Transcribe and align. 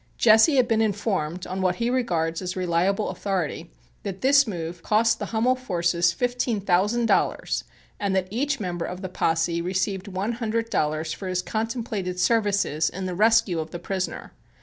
Jesse 0.17 0.55
has 0.55 0.65
been 0.65 0.81
informed, 0.81 1.45
on 1.45 1.61
what 1.61 1.75
he 1.75 1.91
regards 1.91 2.41
as 2.41 2.55
reliable 2.55 3.09
authority, 3.09 3.69
that 4.01 4.21
this 4.21 4.47
move 4.47 4.81
cost 4.81 5.19
the 5.19 5.27
Hummel 5.27 5.55
forces 5.55 6.11
fifteen 6.11 6.59
thousand 6.59 7.05
dollars 7.05 7.65
and 7.99 8.15
that 8.15 8.27
each 8.31 8.59
member 8.59 8.85
of 8.85 9.03
the 9.03 9.09
posse 9.09 9.61
received 9.61 10.07
one 10.07 10.31
hundred 10.31 10.71
dollars 10.71 11.13
for 11.13 11.27
his 11.27 11.43
contemplated 11.43 12.19
services 12.19 12.89
in 12.89 13.05
the 13.05 13.13
"rescue" 13.13 13.59
of 13.59 13.69
the 13.69 13.77
prisoner. 13.77 14.33